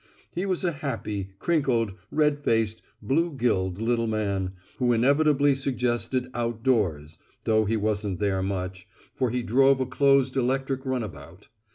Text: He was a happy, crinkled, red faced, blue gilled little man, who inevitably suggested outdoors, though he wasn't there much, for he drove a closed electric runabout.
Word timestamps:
He 0.33 0.47
was 0.47 0.63
a 0.63 0.71
happy, 0.71 1.29
crinkled, 1.37 1.93
red 2.09 2.39
faced, 2.39 2.81
blue 3.03 3.31
gilled 3.33 3.79
little 3.79 4.07
man, 4.07 4.53
who 4.79 4.93
inevitably 4.93 5.53
suggested 5.53 6.27
outdoors, 6.33 7.19
though 7.43 7.65
he 7.65 7.77
wasn't 7.77 8.19
there 8.19 8.41
much, 8.41 8.87
for 9.13 9.29
he 9.29 9.43
drove 9.43 9.79
a 9.79 9.85
closed 9.85 10.35
electric 10.35 10.87
runabout. 10.87 11.49